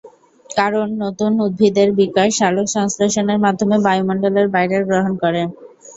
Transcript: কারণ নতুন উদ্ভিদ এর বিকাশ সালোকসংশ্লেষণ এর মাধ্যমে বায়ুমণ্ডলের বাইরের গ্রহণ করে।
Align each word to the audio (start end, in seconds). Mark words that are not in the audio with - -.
কারণ 0.49 0.87
নতুন 1.03 1.31
উদ্ভিদ 1.45 1.75
এর 1.77 1.89
বিকাশ 1.99 2.29
সালোকসংশ্লেষণ 2.39 3.25
এর 3.29 3.39
মাধ্যমে 3.45 3.77
বায়ুমণ্ডলের 3.85 4.47
বাইরের 4.53 4.83
গ্রহণ 4.89 5.13
করে। 5.23 5.41